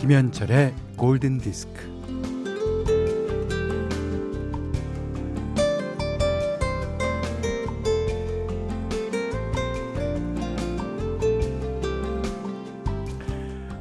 [0.00, 1.88] 김현철의 골든 디스크.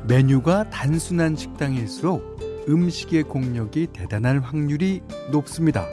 [0.08, 5.86] 메뉴가 단순한 식당일수록 음식의 공력이 대단할 확률이 높습니다.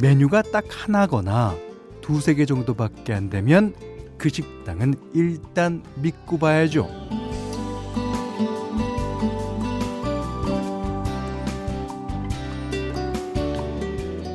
[0.00, 1.54] 메뉴가 딱 하나거나
[2.00, 3.74] 두세 개 정도밖에 안 되면
[4.18, 6.88] 그 식당은 일단 믿고 봐야죠.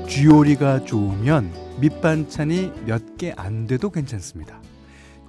[0.07, 4.61] 쥐요리가 좋으면 밑반찬이 몇 개 안 돼도 괜찮습니다.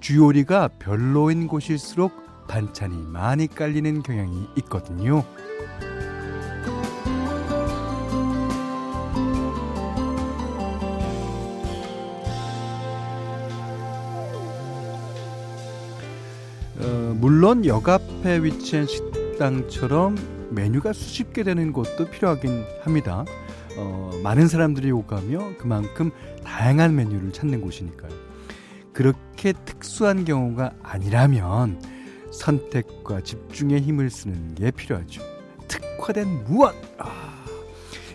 [0.01, 2.13] 쥐요리가 별로인 곳일수록
[2.49, 5.25] 반찬이 많이 깔리는 경향이 있거든요.
[17.51, 20.17] 물론 역 앞에 위치한 식당처럼
[20.51, 23.25] 메뉴가 수십 개 되는 곳도 필요하긴 합니다.
[23.77, 26.13] 어, 많은 사람들이 오가며 그만큼
[26.45, 28.13] 다양한 메뉴를 찾는 곳이니까요.
[28.93, 31.83] 그렇게 특수한 경우가 아니라면
[32.31, 35.21] 선택과 집중의 힘을 쓰는 게 필요하죠.
[35.67, 36.73] 특화된 무엇!
[36.99, 37.45] 아,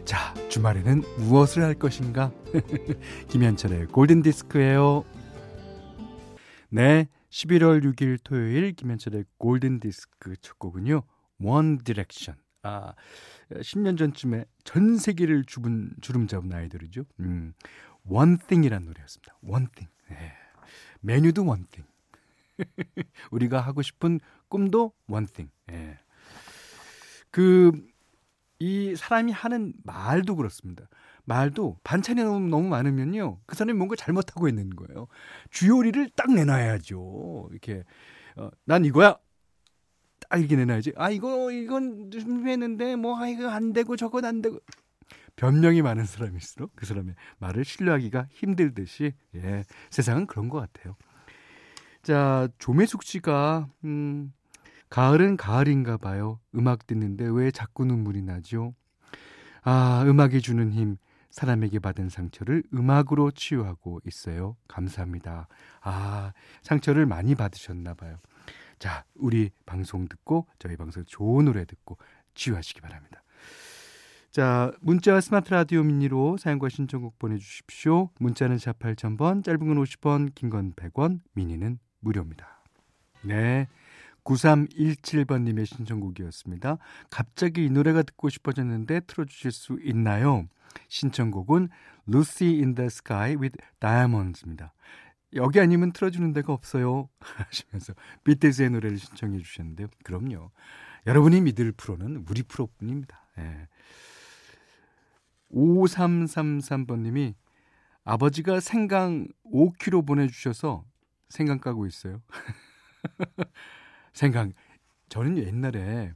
[0.06, 2.32] 자, 주말에는 무엇을 할 것인가?
[3.28, 5.04] 김현철의 골든디스크예요.
[6.70, 11.04] 네, 11월 6일 토요일 김현철의 골든 디스크 첫 곡은요.
[11.40, 12.36] 원 디렉션.
[12.64, 12.94] 아,
[13.52, 17.04] 10년 전쯤에 전 세계를 주분, 주름 잡은 아이돌이죠.
[17.20, 17.54] 음,
[18.06, 19.38] One Thing이란 노래였습니다.
[19.42, 19.86] One Thing.
[20.10, 20.32] 네.
[21.02, 21.84] 메뉴도 One Thing.
[23.32, 25.50] 우리가 하고 싶은 꿈도 One Thing.
[25.72, 26.00] 예.
[27.32, 27.74] 그,
[28.60, 30.88] 이 사람이 하는 말도 그렇습니다.
[31.26, 33.40] 말도 반찬이 너무, 너무 많으면요.
[33.46, 35.08] 그 사람이 뭔가 잘못하고 있는 거예요.
[35.50, 37.50] 주요리를 딱 내놔야죠.
[37.52, 37.84] 이렇게,
[38.38, 39.18] 어, 난 이거야.
[40.30, 40.94] 딱 이렇게 내놔야지.
[40.96, 44.60] 아, 이거, 이건 준비했는데, 뭐, 아, 이거 안 되고, 저건 안 되고.
[45.36, 50.96] 변명이 많은 사람일수록 그 사람의 말을 신뢰하기가 힘들듯이, 예, 세상은 그런 것 같아요.
[52.04, 54.32] 자, 조매숙 씨가, 음,
[54.90, 56.40] 가을은 가을인가 봐요.
[56.56, 58.74] 음악 듣는데 왜 자꾸 눈물이 나죠?
[59.62, 60.98] 아, 음악이 주는 힘,
[61.36, 64.56] 사람에게 받은 상처를 음악으로 치유하고 있어요.
[64.70, 65.50] 감사합니다.
[65.82, 66.32] 아,
[66.62, 68.20] 상처를 많이 받으셨나 봐요.
[68.80, 71.98] 자, 우리 방송 듣고 저희 방송 좋은 노래 듣고
[72.36, 73.22] 치유하시기 바랍니다.
[74.32, 78.12] 자, 문자와 스마트 라디오 미니로 사용과 신청곡 보내주십시오.
[78.18, 82.64] 문자는 샵 8000번, 짧은 건 50원, 긴 건 100원, 미니는 무료입니다.
[83.24, 83.68] 네.
[84.24, 86.78] 9317번님의 신청곡이었습니다.
[87.10, 90.48] 갑자기 이 노래가 듣고 싶어졌는데 틀어주실 수 있나요?
[90.88, 91.70] 신청곡은
[92.08, 94.74] Lucy in the Sky with Diamonds입니다.
[95.34, 97.10] 여기 아니면 틀어주는 데가 없어요.
[97.20, 97.94] 하시면서
[98.24, 99.88] 비틀즈의 노래를 신청해 주셨는데요.
[100.04, 100.52] 그럼요.
[101.08, 103.20] 여러분이 믿을 프로는 우리 프로뿐입니다.
[103.40, 103.68] 예.
[105.52, 107.36] 5333번님이
[108.04, 110.86] 아버지가 생강 5kg 보내주셔서
[111.30, 112.22] 생강 까고 있어요.
[114.14, 114.54] 생강.
[115.10, 116.14] 저는 옛날에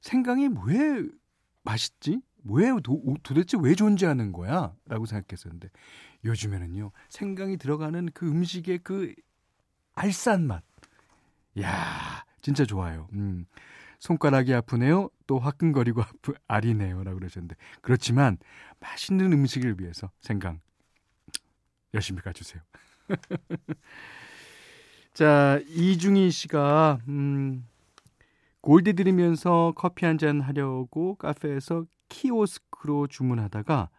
[0.00, 1.08] 생강이 왜
[1.62, 2.20] 맛있지?
[2.44, 4.74] 왜 도, 도대체 왜 존재하는 거야?
[4.86, 5.68] 라고 생각했었는데
[6.24, 6.92] 요즘에는요.
[7.08, 9.14] 생강이 들어가는 그 음식의 그
[9.94, 10.62] 알싸한 맛.
[11.60, 13.08] 야, 진짜 좋아요.
[13.12, 13.46] 음.
[13.98, 15.10] 손가락이 아프네요.
[15.26, 17.02] 또 화끈거리고 아프 아리네요.
[17.02, 18.38] 라고 그러셨는데 그렇지만
[18.80, 20.60] 맛있는 음식을 위해서 생강
[21.94, 22.62] 열심히 가주세요.
[25.14, 27.66] 자, 이중희 씨가 음,
[28.60, 33.90] 골드 들으면서 커피 한 잔 하려고 카페에서 키오스크로 주문하다가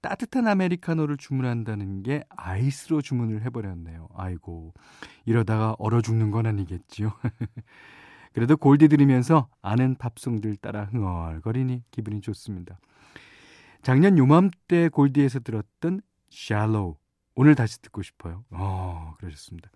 [0.00, 4.08] 따뜻한 아메리카노를 주문한다는 게 아이스로 주문을 해버렸네요.
[4.14, 4.72] 아이고,
[5.24, 7.12] 이러다가 얼어 죽는 건 아니겠지요.
[8.32, 12.78] 그래도 골드 들으면서 아는 팝송들 따라 흥얼거리니 기분이 좋습니다.
[13.82, 16.00] 작년 요맘때 골디에서 들었던
[16.32, 16.96] Shallow
[17.34, 18.44] 오늘 다시 듣고 싶어요.
[18.50, 19.70] 어, 그러셨습니다.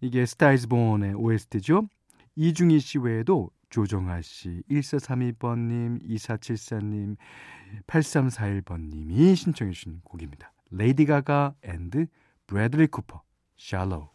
[0.00, 1.88] 이게 Star Is Born의 OST죠.
[2.36, 7.16] 이중희 씨 외에도 조정아 씨, 1432번님, 2474님,
[7.86, 10.52] 8341번님이 신청해 주신 곡입니다.
[10.70, 12.06] 레이디 가가 and
[12.46, 13.22] 브래들리 쿠퍼,
[13.58, 14.08] Shallow.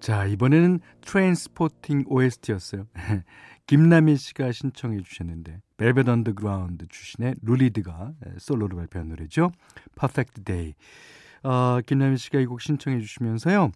[0.00, 2.86] 자, 이번에는 Trainspotting OST였어요.
[3.66, 9.50] 김남희 씨가 신청해 주셨는데 벨벳 언더그라운드 출신의 루 리드가 솔로로 발표한 노래죠.
[9.98, 10.74] Perfect Day.
[11.42, 13.72] 어, 김남희 씨가 이 곡 신청해 주시면서요.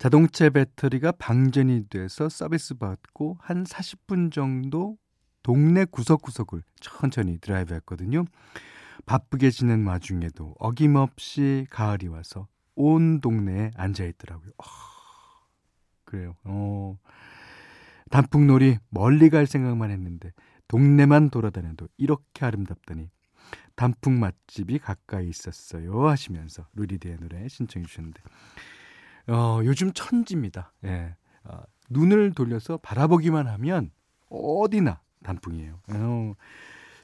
[0.00, 4.96] 자동차 배터리가 방전이 돼서 서비스 받고 한 40분 정도
[5.42, 8.24] 동네 구석구석을 천천히 드라이브 했거든요.
[9.04, 14.52] 바쁘게 지낸 와중에도 어김없이 가을이 와서 온 동네에 앉아 있더라고요.
[14.56, 14.64] 어,
[16.06, 16.34] 그래요.
[16.44, 16.96] 어.
[18.10, 20.32] 단풍놀이 멀리 갈 생각만 했는데
[20.68, 23.10] 동네만 돌아다녀도 이렇게 아름답다니
[23.76, 28.22] 단풍 맛집이 가까이 있었어요 하시면서 루리드의 노래 신청해 주셨는데
[29.28, 30.72] 어, 요즘 천지입니다.
[30.84, 31.14] 예.
[31.44, 33.90] 어, 눈을 돌려서 바라보기만 하면
[34.28, 35.80] 어디나 단풍이에요.
[35.88, 36.34] 어,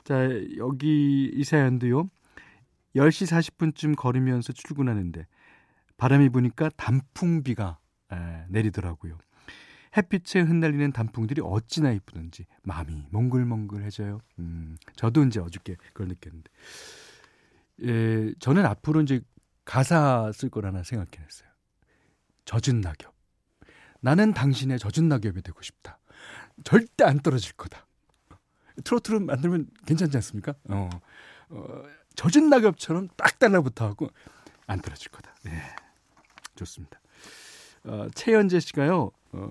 [0.04, 2.08] 자, 여기 이 사연도요.
[2.94, 5.26] 10시 40분쯤 걸으면서 출근하는데
[5.96, 7.78] 바람이 부니까 단풍비가
[8.12, 8.16] 에,
[8.48, 9.18] 내리더라고요.
[9.96, 14.20] 햇빛에 흩날리는 단풍들이 어찌나 이쁘던지 마음이 몽글몽글해져요.
[14.38, 16.50] 음, 저도 이제 어저께 그걸 느꼈는데,
[17.84, 19.20] 예, 저는 앞으로 이제
[19.64, 21.48] 가사 쓸 거라나 생각해냈어요.
[22.46, 23.14] 젖은 낙엽.
[24.00, 25.98] 나는 당신의 젖은 낙엽이 되고 싶다.
[26.64, 27.86] 절대 안 떨어질 거다.
[28.84, 30.54] 트로트를 만들면 괜찮지 않습니까?
[30.70, 30.88] 어,
[31.50, 31.82] 어
[32.14, 34.08] 젖은 낙엽처럼 딱 달라붙어 하고
[34.66, 35.34] 안 떨어질 거다.
[35.44, 35.60] 네,
[36.54, 37.00] 좋습니다.
[37.84, 39.10] 어, 최연재 씨가요.
[39.32, 39.48] 어,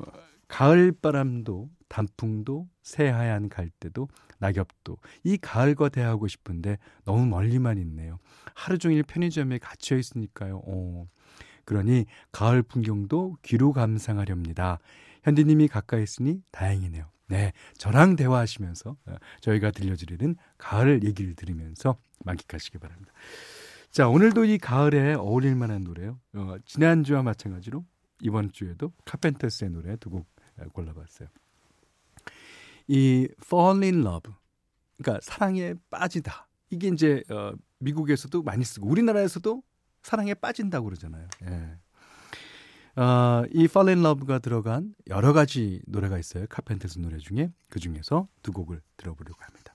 [0.47, 4.07] 가을 바람도 단풍도 새하얀 갈대도
[4.39, 8.19] 낙엽도 이 가을과 대하고 싶은데 너무 멀리만 있네요.
[8.53, 10.62] 하루 종일 편의점에 갇혀 있으니까요.
[10.65, 11.07] 어.
[11.65, 14.79] 그러니 가을 풍경도 귀로 감상하렵니다.
[15.23, 17.09] 현디님이 가까이 있으니 다행이네요.
[17.27, 23.12] 네, 저랑 대화하시면서 어, 저희가 들려드리는 가을 얘기를 들으면서 만끽하시기 바랍니다.
[23.89, 26.19] 자, 오늘도 이 가을에 어울릴 만한 노래요.
[26.33, 27.83] 어, 지난주와 마찬가지로
[28.21, 30.27] 이번 주에도 카펜터스의 노래 두 곡
[30.73, 31.27] 골라봤어요.
[32.88, 34.31] 이 fall in love,
[34.97, 36.47] 그러니까 사랑에 빠지다.
[36.69, 39.61] 이게 이제 어, 미국에서도 많이 쓰고 우리나라에서도
[40.06, 41.28] 사랑에 빠진다고 그러잖아요.
[41.46, 43.02] 예.
[43.02, 46.46] 어, 이 fall in love가 들어간 여러 가지 노래가 있어요.
[46.48, 49.74] 카펜터스 노래 중에 그 중에서 두 곡을 들어보려고 합니다.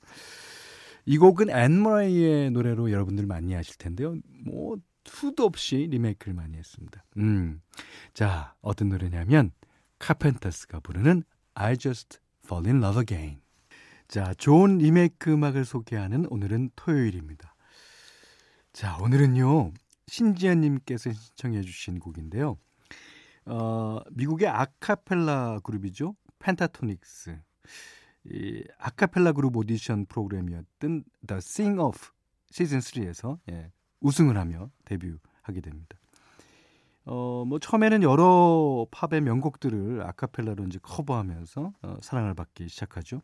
[1.05, 4.15] 이 곡은 앤머레이의 노래로 여러분들 많이 아실 텐데요.
[4.45, 7.05] 뭐 수도 없이 리메이크를 많이 했습니다.
[7.17, 7.61] 음.
[8.15, 9.51] 자, 어떤 노래냐면
[9.99, 11.25] 카펜터스가 부르는
[11.55, 13.41] I Just Fall in Love Again.
[14.07, 17.57] 자, 좋은 리메이크 음악을 소개하는 오늘은 토요일입니다.
[18.73, 19.73] 자, 오늘은요.
[20.11, 22.59] 신지연님께서 신청해 주신 곡인데요.
[23.47, 26.17] 어, 미국의 아카펠라 그룹이죠.
[26.41, 27.39] 펜타토닉스.
[28.25, 32.11] 이 아카펠라 그룹 오디션 프로그램이었던 The Sing Off
[32.51, 33.71] 시즌 3에서 예,
[34.01, 35.97] 우승을 하며 데뷔하게 됩니다.
[37.05, 43.23] 어, 뭐 처음에는 여러 팝의 명곡들을 아카펠라로 이제 커버하면서 어, 사랑을 받기 시작하죠.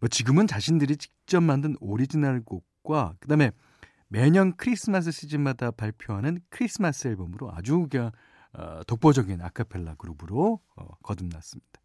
[0.00, 3.52] 뭐 지금은 자신들이 직접 만든 오리지널 곡과 그다음에
[4.12, 7.86] 매년 크리스마스 시즌마다 발표하는 크리스마스 앨범으로 아주
[8.52, 11.80] 어, 독보적인 아카펠라 그룹으로 어, 거듭났습니다.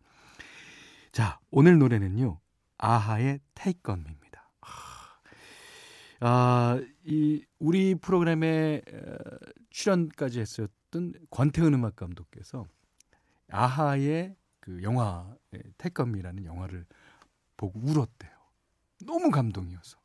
[1.11, 2.39] 자, 오늘 노래는요.
[2.79, 4.49] 아하의 Take On Me입니다.
[6.21, 8.81] 아, 이 우리 프로그램에
[9.69, 12.65] 출연까지 했었던 권태은 음악 감독께서
[13.51, 15.31] 아하의 그 영화
[15.77, 16.87] 태검이라는 영화를
[17.55, 18.31] 보고 울었대요.
[19.05, 19.99] 너무 감동이어서.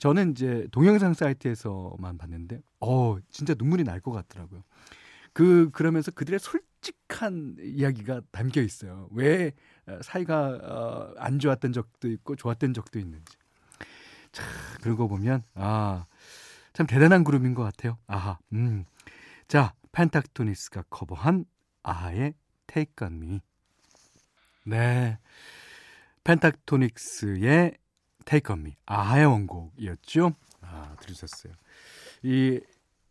[0.00, 4.64] 저는 이제 동영상 사이트에서만 봤는데, 어, 진짜 눈물이 날 것 같더라고요.
[5.34, 9.08] 그, 그러면서 그들의 솔직한 이야기가 담겨 있어요.
[9.12, 9.52] 왜
[10.00, 13.36] 사이가 어, 안 좋았던 적도 있고 좋았던 적도 있는지.
[14.32, 14.42] 자,
[14.96, 16.06] 거 보면, 아,
[16.72, 17.98] 참 대단한 그룹인 것 같아요.
[18.06, 18.86] 아하, 음.
[19.48, 21.44] 자, 펜타토니스가 커버한
[21.82, 22.32] 아하의
[22.68, 23.40] Take On Me.
[24.64, 25.18] 네.
[26.24, 27.76] 펜타토닉스의
[28.24, 28.76] Take On Me.
[28.86, 30.34] 아하의 원곡이었죠.
[30.62, 31.52] 아, 들으셨어요.
[32.22, 32.60] 이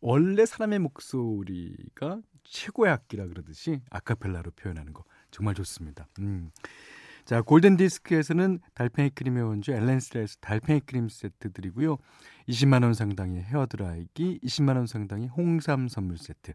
[0.01, 6.07] 원래 사람의 목소리가 최고의 악기라 그러듯이 아카펠라로 표현하는 거 정말 좋습니다.
[6.19, 6.51] 음.
[7.25, 11.97] 자, 골든 디스크에서는 달팽이 크림의 원조 엘렌실라에서 달팽이 크림 세트 드리고요.
[12.47, 16.53] 20만 원 상당의 헤어 드라이기, 20만 원 상당의 홍삼 선물 세트.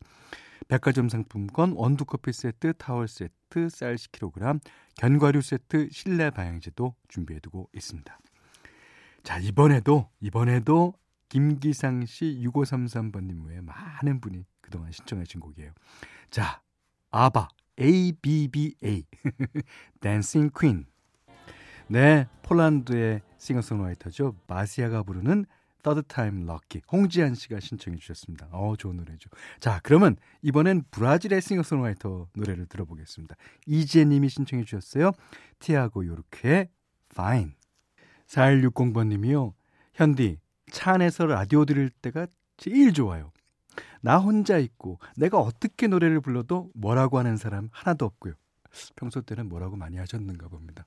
[0.66, 4.61] 백화점 상품권 원두 커피 세트, 타월 세트, 쌀 10kg,
[4.96, 8.18] 견과류 세트, 실내 방향제도 준비해 두고 있습니다.
[9.24, 10.92] 자, 이번에도 이번에도
[11.30, 15.72] 김기상 씨 6533번님 외에 많은 분이 그동안 신청하신 곡이에요.
[16.30, 16.62] 자,
[17.10, 17.48] 아바
[17.80, 19.06] ABBA
[20.00, 20.86] Dancing Queen.
[21.88, 24.36] 네, 폴란드의 싱어송라이터죠.
[24.46, 25.46] 마시아가 부르는
[25.82, 26.82] Third Time Lucky.
[26.92, 28.48] 홍지한 씨가 신청해 주셨습니다.
[28.52, 29.30] 어, 좋은 노래죠.
[29.58, 33.36] 자, 그러면 이번엔 브라질의 싱어송라이터 노래를 들어보겠습니다.
[33.66, 35.12] 이지혜 님이 신청해 주셨어요.
[35.58, 36.68] 티아고 요르케의
[37.10, 37.54] Fine.
[38.28, 39.54] 4160번 님이요.
[39.94, 40.38] 현디,
[40.70, 42.26] 차 안에서 라디오 들을 때가
[42.56, 43.32] 제일 좋아요.
[44.00, 48.34] 나 혼자 있고 내가 어떻게 노래를 불러도 뭐라고 하는 사람 하나도 없고요.
[48.96, 50.84] 평소 때는 뭐라고 많이 하셨는가 봅니다.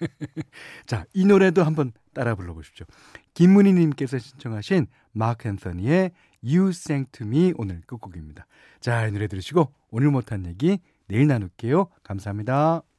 [0.86, 2.86] 자, 이 노래도 한번 따라 불러보십시오.
[3.34, 8.46] 김문희 님께서 신청하신 마크 앤서니의 You Sang to Me 오늘 끝곡입니다.
[8.80, 11.88] 자, 이 노래 들으시고 오늘 못한 얘기 내일 나눌게요.
[12.02, 12.82] 감사합니다.